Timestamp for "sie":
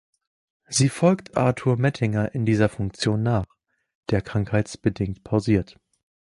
0.67-0.89